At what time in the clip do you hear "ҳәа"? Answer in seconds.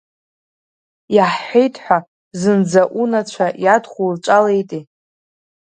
1.85-1.97